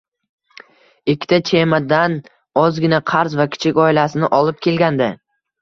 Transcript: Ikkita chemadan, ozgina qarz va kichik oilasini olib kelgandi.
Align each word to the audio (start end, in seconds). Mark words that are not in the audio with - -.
Ikkita 1.13 1.39
chemadan, 1.49 2.17
ozgina 2.63 3.03
qarz 3.13 3.39
va 3.43 3.49
kichik 3.57 3.83
oilasini 3.87 4.33
olib 4.43 4.63
kelgandi. 4.69 5.13